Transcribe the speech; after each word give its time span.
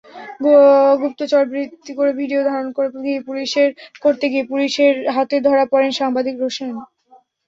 গুপ্তচরবৃত্তি 1.01 1.91
করে 1.99 2.11
ভিডিও 2.21 2.41
ধারণ 2.49 2.67
করতে 4.03 4.25
গিয়ে 4.31 4.43
পুলিশের 4.49 4.93
হাতে 5.15 5.35
ধরা 5.47 5.65
পড়েন 5.71 5.91
সাংবাদিক 5.99 6.35
রোশান। 6.39 6.69